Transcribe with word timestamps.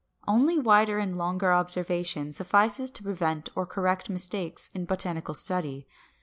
Only 0.27 0.57
wider 0.57 0.97
and 0.97 1.15
longer 1.15 1.53
observation 1.53 2.31
suffices 2.33 2.89
to 2.89 3.03
prevent 3.03 3.49
or 3.55 3.67
correct 3.67 4.09
mistakes 4.09 4.71
in 4.73 4.85
botanical 4.85 5.35
study. 5.35 5.85